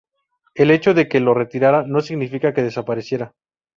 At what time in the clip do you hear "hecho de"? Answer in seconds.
0.71-1.07